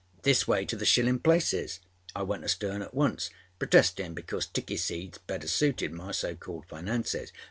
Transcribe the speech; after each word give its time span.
This 0.23 0.47
way 0.47 0.65
to 0.65 0.75
the 0.75 0.83
shillinâ 0.83 1.21
places!â 1.21 1.81
I 2.15 2.23
went 2.23 2.43
astern 2.43 2.81
at 2.81 2.95
once, 2.95 3.29
protestinâ 3.59 4.15
because 4.15 4.47
tickey 4.47 4.77
seats 4.77 5.19
better 5.19 5.47
suited 5.47 5.93
my 5.93 6.11
so 6.11 6.33
called 6.33 6.65
finances. 6.67 7.31